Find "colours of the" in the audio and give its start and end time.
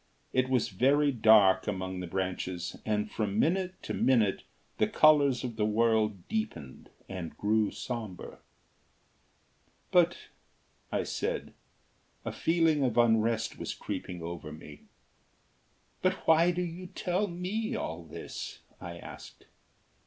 4.87-5.65